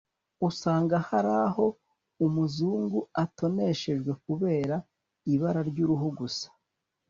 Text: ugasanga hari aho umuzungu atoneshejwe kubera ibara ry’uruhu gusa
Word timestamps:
ugasanga 0.39 0.95
hari 1.09 1.31
aho 1.45 1.65
umuzungu 2.25 2.99
atoneshejwe 3.23 4.11
kubera 4.25 4.75
ibara 5.33 5.61
ry’uruhu 5.69 6.07
gusa 6.19 6.47